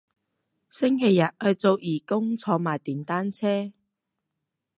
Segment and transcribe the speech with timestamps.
[0.71, 3.71] 星期日去做義工坐埋電單車